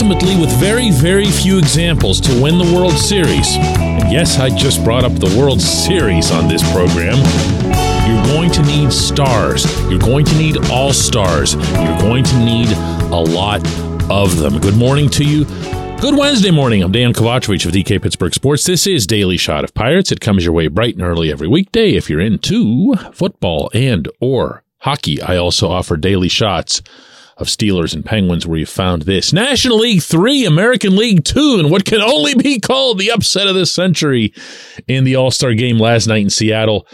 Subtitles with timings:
[0.00, 3.56] Ultimately with very, very few examples to win the World Series.
[3.56, 7.16] And yes, I just brought up the World Series on this program.
[8.06, 9.66] You're going to need stars.
[9.90, 11.54] You're going to need all stars.
[11.54, 12.68] You're going to need
[13.10, 13.58] a lot
[14.08, 14.60] of them.
[14.60, 15.46] Good morning to you.
[16.00, 16.84] Good Wednesday morning.
[16.84, 18.62] I'm Dejan Kovacevic of DK Pittsburgh Sports.
[18.66, 20.12] This is Daily Shot of Pirates.
[20.12, 24.62] It comes your way bright and early every weekday if you're into football and or
[24.82, 25.20] hockey.
[25.20, 26.82] I also offer daily shots
[27.38, 29.32] of Steelers and Penguins where you found this.
[29.32, 33.54] National League 3, American League 2, and what can only be called the upset of
[33.54, 34.34] the century
[34.86, 36.86] in the All-Star game last night in Seattle.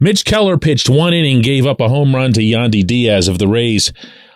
[0.00, 3.48] Mitch Keller pitched one inning, gave up a home run to Yandy Diaz of the
[3.48, 3.92] Rays.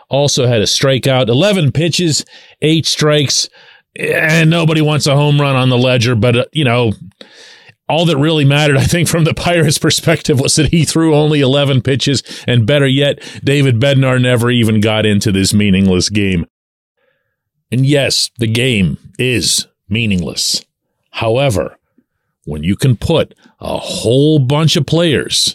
[0.09, 2.25] Also had a strikeout, 11 pitches,
[2.61, 3.49] eight strikes,
[3.97, 6.93] and nobody wants a home run on the ledger, but, uh, you know,
[7.89, 11.41] all that really mattered, I think, from the Pirates' perspective was that he threw only
[11.41, 16.47] 11 pitches, and better yet, David Bednar never even got into this meaningless game.
[17.71, 20.65] And yes, the game is meaningless.
[21.11, 21.79] However,
[22.45, 25.55] when you can put a whole bunch of players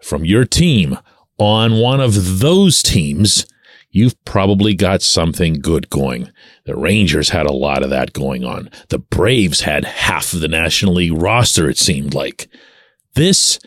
[0.00, 0.98] from your team
[1.38, 3.46] on one of those teams,
[3.92, 6.30] you've probably got something good going.
[6.64, 8.70] The Rangers had a lot of that going on.
[8.88, 12.48] The Braves had half of the National League roster, it seemed like.
[13.14, 13.60] This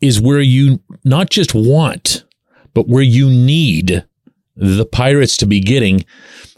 [0.00, 2.24] is where you not just want,
[2.74, 4.04] but where you need
[4.56, 6.04] the Pirates to be getting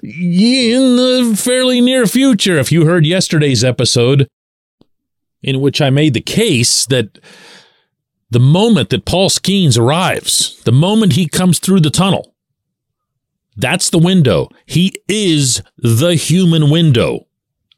[0.02, 2.58] in the fairly near future.
[2.58, 4.28] If you heard yesterday's episode,
[5.42, 7.18] in which I made the case that
[8.30, 12.34] the moment that Paul Skenes arrives, the moment he comes through the tunnel,
[13.56, 14.48] that's the window.
[14.66, 17.26] He is the human window.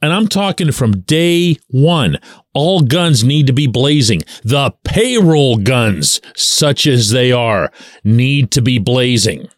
[0.00, 2.18] And I'm talking from day one.
[2.54, 4.22] All guns need to be blazing.
[4.44, 7.72] The payroll guns, such as they are,
[8.04, 9.48] need to be blazing.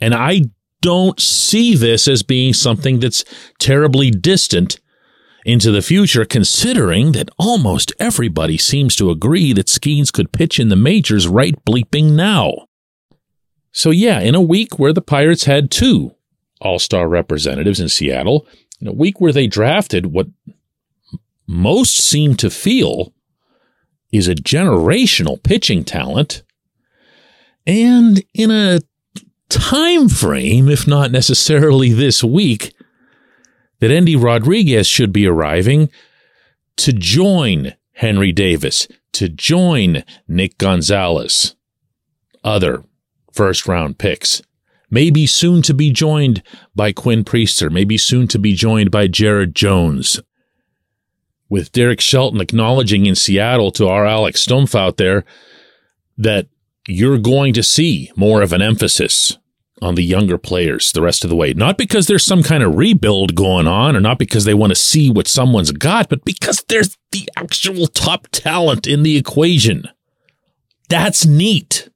[0.00, 0.42] And I
[0.82, 3.24] don't see this as being something that's
[3.58, 4.78] terribly distant
[5.44, 10.68] into the future, considering that almost everybody seems to agree that Skenes could pitch in
[10.68, 12.66] the majors right bleeping now.
[13.76, 16.14] So, yeah, in a week where the Pirates had two
[16.62, 18.46] all star representatives in Seattle,
[18.80, 20.28] in a week where they drafted what
[21.46, 23.12] most seem to feel
[24.10, 26.42] is a generational pitching talent,
[27.66, 28.80] and in a
[29.50, 32.74] time frame, if not necessarily this week,
[33.80, 35.90] that Endy Rodriguez should be arriving
[36.78, 41.56] to join Henry Davis, to join Nick Gonzalez,
[42.42, 42.82] other
[43.36, 44.42] first round picks.
[44.90, 46.42] Maybe soon to be joined
[46.74, 50.20] by Quinn Priester, maybe soon to be joined by Jared Jones.
[51.48, 55.24] With Derek Shelton acknowledging in Seattle to our Alex Stumpf out there
[56.18, 56.48] that
[56.88, 59.36] you're going to see more of an emphasis
[59.82, 61.52] on the younger players the rest of the way.
[61.52, 64.76] Not because there's some kind of rebuild going on or not because they want to
[64.76, 69.88] see what someone's got, but because there's the actual top talent in the equation.
[70.88, 71.90] That's neat.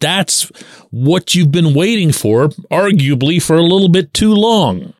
[0.00, 0.50] That's
[0.90, 4.94] what you've been waiting for, arguably for a little bit too long.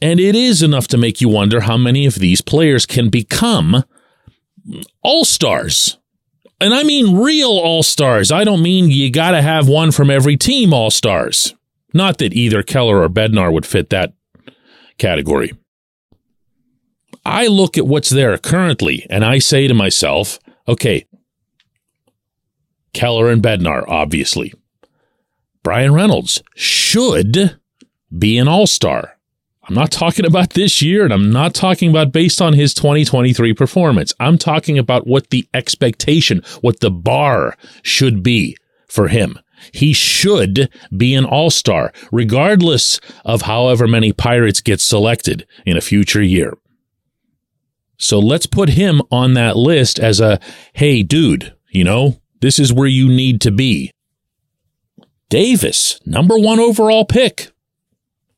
[0.00, 3.84] And it is enough to make you wonder how many of these players can become
[5.02, 5.98] all stars.
[6.60, 8.30] And I mean real all stars.
[8.30, 11.54] I don't mean you got to have one from every team all stars.
[11.92, 14.14] Not that either Keller or Bednar would fit that
[14.98, 15.52] category.
[17.24, 21.06] I look at what's there currently and I say to myself, okay,
[22.94, 24.54] Keller and Bednar, obviously.
[25.62, 27.58] Bryan Reynolds should
[28.16, 29.18] be an all star.
[29.66, 33.54] I'm not talking about this year, and I'm not talking about based on his 2023
[33.54, 34.12] performance.
[34.20, 39.38] I'm talking about what the expectation, what the bar should be for him.
[39.72, 45.82] He should be an all star, regardless of however many Pirates get selected in a
[45.82, 46.52] future year.
[47.96, 50.38] So let's put him on that list as a,
[50.74, 53.90] hey, dude, you know, this is where you need to be.
[55.30, 57.50] Davis, number one overall pick,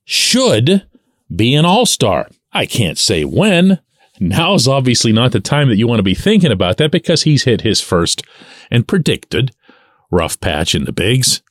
[0.04, 0.86] should
[1.34, 2.28] be an all star.
[2.52, 3.80] I can't say when.
[4.20, 7.42] Now's obviously not the time that you want to be thinking about that because he's
[7.42, 8.22] hit his first
[8.70, 9.50] and predicted
[10.12, 11.42] rough patch in the bigs.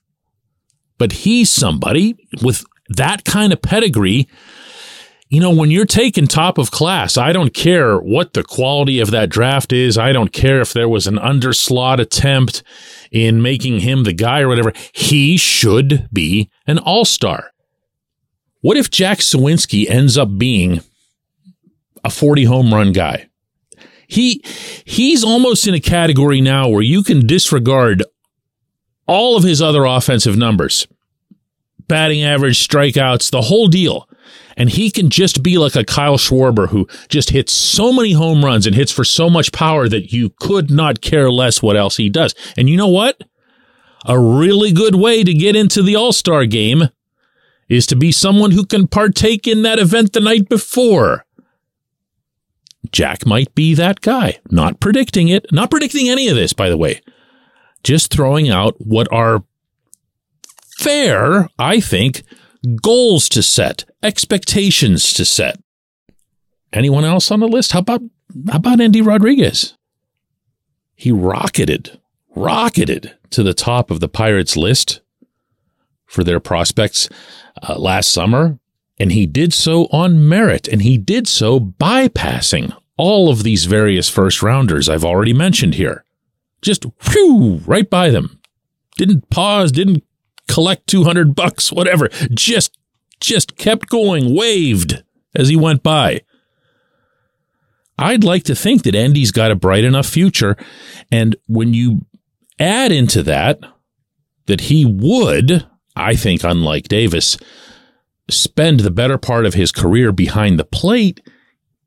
[0.97, 4.29] But he's somebody with that kind of pedigree.
[5.35, 9.11] You know, when you're taking top of class, I don't care what the quality of
[9.11, 9.97] that draft is.
[9.97, 12.63] I don't care if there was an underslot attempt
[13.11, 14.71] in making him the guy or whatever.
[14.93, 17.51] He should be an all star.
[18.61, 20.79] What if Jack Suwinski ends up being
[22.05, 23.27] a 40 home run guy?
[24.07, 24.41] He
[24.85, 28.05] he's almost in a category now where you can disregard
[29.05, 30.87] all of his other offensive numbers
[31.89, 34.07] batting average, strikeouts, the whole deal.
[34.57, 38.43] And he can just be like a Kyle Schwarber who just hits so many home
[38.43, 41.97] runs and hits for so much power that you could not care less what else
[41.97, 42.33] he does.
[42.57, 43.21] And you know what?
[44.05, 46.89] A really good way to get into the All Star game
[47.67, 51.25] is to be someone who can partake in that event the night before.
[52.91, 54.39] Jack might be that guy.
[54.51, 57.01] Not predicting it, not predicting any of this, by the way.
[57.83, 59.43] Just throwing out what are
[60.77, 62.23] fair, I think,
[62.65, 65.59] goals to set, expectations to set.
[66.73, 67.71] Anyone else on the list?
[67.71, 68.01] How about
[68.49, 69.77] how about Endy Rodriguez?
[70.95, 71.99] He rocketed,
[72.35, 75.01] rocketed to the top of the Pirates list
[76.05, 77.09] for their prospects
[77.67, 78.59] uh, last summer,
[78.97, 84.09] and he did so on merit, and he did so bypassing all of these various
[84.09, 86.05] first rounders I've already mentioned here.
[86.61, 88.39] Just whew, right by them.
[88.97, 90.03] Didn't pause, didn't
[90.47, 92.09] collect 200 bucks, whatever.
[92.31, 92.77] Just,
[93.19, 95.03] just kept going, waved
[95.35, 96.21] as he went by.
[97.97, 100.57] I'd like to think that Endy's got a bright enough future.
[101.11, 102.05] And when you
[102.59, 103.59] add into that,
[104.47, 105.65] that he would,
[105.95, 107.37] I think, unlike Davis,
[108.29, 111.21] spend the better part of his career behind the plate,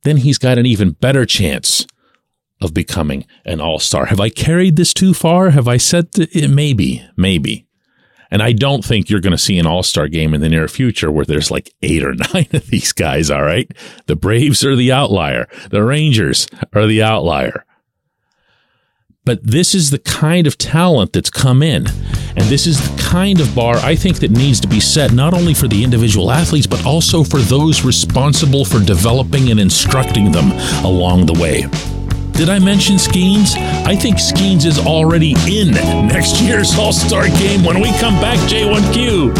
[0.04, 1.86] then he's got an even better chance
[2.60, 4.06] of becoming an all star.
[4.06, 5.50] Have I carried this too far?
[5.50, 7.67] Have I said th- maybe, maybe?
[8.30, 10.68] And I don't think you're going to see an all star game in the near
[10.68, 13.30] future where there's like eight or nine of these guys.
[13.30, 13.70] All right.
[14.06, 15.48] The Braves are the outlier.
[15.70, 17.64] The Rangers are the outlier.
[19.24, 21.86] But this is the kind of talent that's come in.
[21.86, 25.34] And this is the kind of bar I think that needs to be set not
[25.34, 30.52] only for the individual athletes, but also for those responsible for developing and instructing them
[30.82, 31.97] along the way.
[32.38, 33.56] Did I mention Skenes?
[33.84, 35.72] I think Skenes is already in
[36.06, 39.34] next year's All Star game when we come back, J1Q.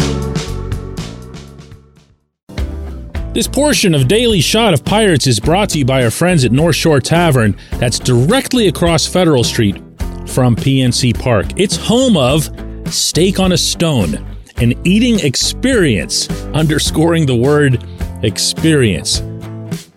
[3.33, 6.51] This portion of Daily Shot of Pirates is brought to you by our friends at
[6.51, 9.77] North Shore Tavern, that's directly across Federal Street
[10.27, 11.45] from PNC Park.
[11.55, 12.49] It's home of
[12.93, 14.15] Steak on a Stone,
[14.57, 17.81] an eating experience, underscoring the word
[18.23, 19.21] experience.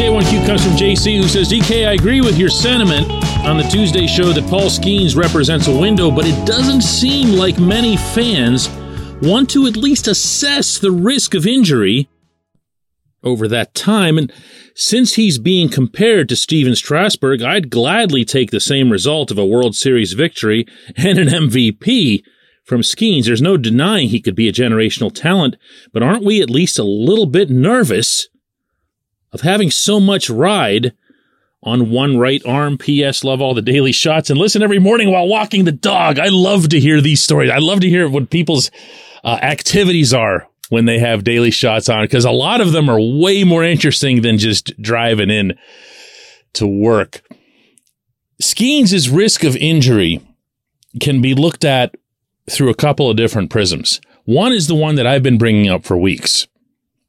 [0.00, 3.06] J1Q comes from JC, who says, DK, I agree with your sentiment
[3.44, 7.58] on the Tuesday show that Paul Skenes represents a window, but it doesn't seem like
[7.58, 8.70] many fans
[9.20, 12.08] want to at least assess the risk of injury
[13.22, 14.16] over that time.
[14.16, 14.32] And
[14.74, 19.44] since he's being compared to Stephen Strasburg, I'd gladly take the same result of a
[19.44, 20.66] World Series victory
[20.96, 22.22] and an MVP
[22.64, 23.26] from Skenes.
[23.26, 25.56] There's no denying he could be a generational talent,
[25.92, 28.29] but aren't we at least a little bit nervous
[29.32, 30.92] of having so much ride
[31.62, 32.78] on one right arm.
[32.78, 33.24] P.S.
[33.24, 36.18] Love all the daily shots and listen every morning while walking the dog.
[36.18, 37.50] I love to hear these stories.
[37.50, 38.70] I love to hear what people's
[39.24, 43.00] uh, activities are when they have daily shots on because a lot of them are
[43.00, 45.58] way more interesting than just driving in
[46.54, 47.22] to work.
[48.40, 50.20] Skenes' risk of injury
[51.00, 51.94] can be looked at
[52.48, 54.00] through a couple of different prisms.
[54.24, 56.46] One is the one that I've been bringing up for weeks,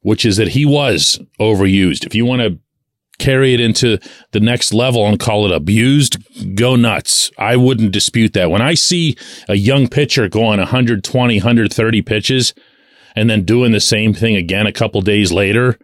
[0.02, 2.04] which is that he was overused.
[2.04, 2.58] If you want to
[3.18, 3.98] carry it into
[4.32, 6.16] the next level and call it abused,
[6.56, 7.30] go nuts.
[7.38, 8.50] I wouldn't dispute that.
[8.50, 9.16] When I see
[9.48, 12.54] a young pitcher going 120, 130 pitches
[13.14, 15.78] and then doing the same thing again a couple days later,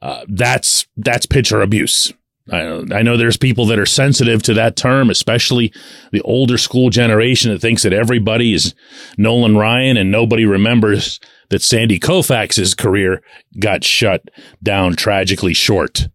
[0.00, 2.12] uh, that's that's pitcher abuse.
[2.52, 5.72] I, I know there's people that are sensitive to that term, especially
[6.12, 8.74] the older school generation that thinks that everybody is
[9.18, 11.18] Nolan Ryan and nobody remembers
[11.50, 13.22] that Sandy Koufax's career
[13.58, 14.28] got shut
[14.62, 16.08] down tragically short.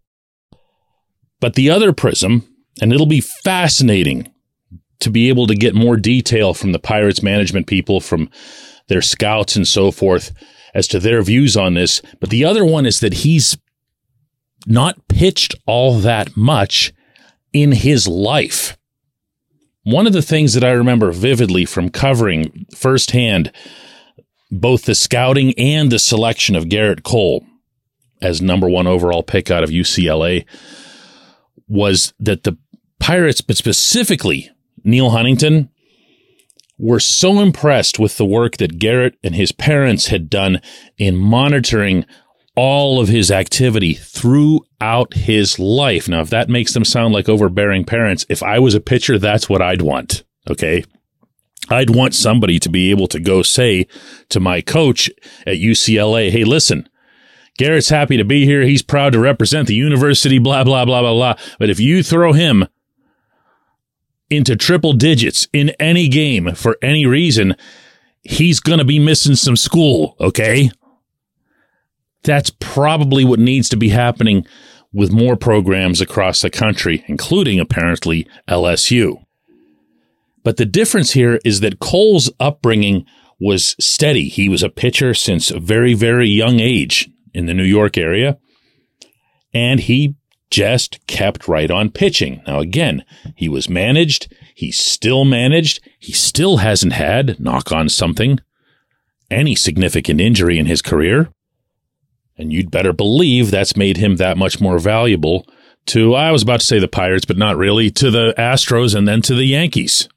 [1.39, 2.47] But the other prism,
[2.81, 4.31] and it'll be fascinating
[4.99, 8.29] to be able to get more detail from the Pirates management people, from
[8.87, 10.31] their scouts and so forth
[10.73, 12.01] as to their views on this.
[12.19, 13.57] But the other one is that he's
[14.67, 16.93] not pitched all that much
[17.51, 18.77] in his life.
[19.83, 23.51] One of the things that I remember vividly from covering firsthand
[24.51, 27.45] both the scouting and the selection of Gerrit Cole
[28.21, 30.45] as number one overall pick out of UCLA
[31.67, 32.57] was that the
[32.99, 34.51] Pirates, but specifically
[34.83, 35.69] Neal Huntington,
[36.77, 40.61] were so impressed with the work that Gerrit and his parents had done
[40.97, 42.05] in monitoring
[42.55, 46.09] all of his activity throughout his life.
[46.09, 49.47] Now, if that makes them sound like overbearing parents, if I was a pitcher, that's
[49.47, 50.23] what I'd want.
[50.49, 50.83] Okay.
[51.69, 53.87] I'd want somebody to be able to go say
[54.29, 55.09] to my coach
[55.45, 56.89] at UCLA, Hey, listen,
[57.59, 58.63] Gerrit's happy to be here.
[58.63, 61.35] He's proud to represent the university, blah, blah, blah, blah, blah.
[61.59, 62.67] But if you throw him
[64.29, 67.55] into triple digits in any game for any reason,
[68.23, 70.15] he's going to be missing some school.
[70.19, 70.71] Okay.
[72.23, 74.45] That's probably what needs to be happening
[74.93, 79.23] with more programs across the country, including apparently LSU.
[80.43, 83.05] But the difference here is that Cole's upbringing
[83.39, 84.27] was steady.
[84.27, 88.37] He was a pitcher since a very, very young age in the New York area,
[89.53, 90.15] and he
[90.49, 92.41] just kept right on pitching.
[92.45, 93.05] Now, again,
[93.35, 94.33] he was managed.
[94.53, 95.79] He's still managed.
[95.97, 98.39] He still hasn't had, knock on something,
[99.29, 101.31] any significant injury in his career.
[102.37, 105.47] And you'd better believe that's made him that much more valuable
[105.87, 109.07] to, I was about to say the Pirates, but not really, to the Astros and
[109.07, 110.09] then to the Yankees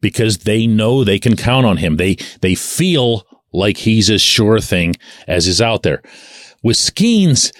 [0.00, 1.96] because they know they can count on him.
[1.96, 4.94] They, they feel like he's as sure thing
[5.26, 6.02] as is out there.
[6.62, 7.52] With Skenes,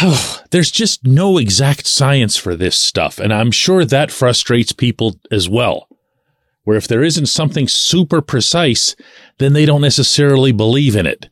[0.00, 3.18] oh, there's just no exact science for this stuff.
[3.18, 5.88] And I'm sure that frustrates people as well.
[6.64, 8.94] Where if there isn't something super precise,
[9.38, 11.28] then they don't necessarily believe in it.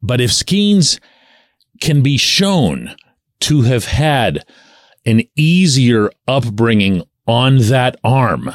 [0.00, 1.00] But if Skenes
[1.80, 2.94] can be shown
[3.40, 4.44] to have had
[5.04, 8.50] an easier upbringing on that arm,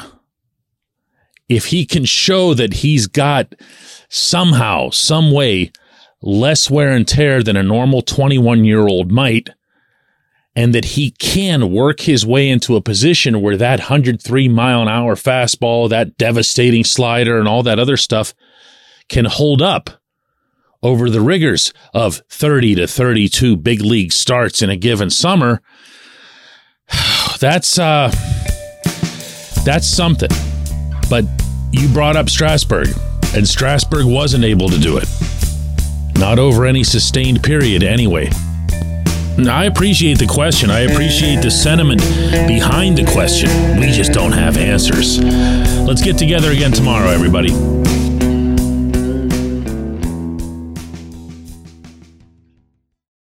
[1.48, 3.54] if he can show that he's got
[4.08, 5.70] somehow, some way,
[6.22, 9.50] less wear and tear than a normal 21 year old might,
[10.54, 14.88] and that he can work his way into a position where that 103 mile an
[14.88, 18.34] hour fastball, that devastating slider, and all that other stuff
[19.08, 19.90] can hold up
[20.82, 25.60] over the rigors of 30 to 32 big league starts in a given summer,
[27.38, 28.10] that's uh
[29.64, 30.30] that's something.
[31.08, 31.24] But
[31.72, 32.88] you brought up Strasburg,
[33.34, 35.08] and Strasburg wasn't able to do it.
[36.18, 38.30] Not over any sustained period anyway.
[39.38, 40.70] I appreciate the question.
[40.70, 42.00] I appreciate the sentiment
[42.48, 43.50] behind the question.
[43.78, 45.18] We just don't have answers.
[45.86, 47.52] Let's get together again tomorrow, everybody.